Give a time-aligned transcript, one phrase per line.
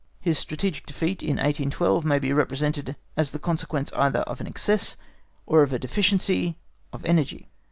[0.19, 4.97] His strategic defeat in 1812 may be represented as the consequence either of an excess,
[5.45, 6.57] or of a deficiency,
[6.91, 7.51] of energy.